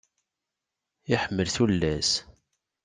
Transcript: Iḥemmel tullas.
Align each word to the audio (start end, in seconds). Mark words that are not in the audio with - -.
Iḥemmel 1.13 1.47
tullas. 1.55 2.09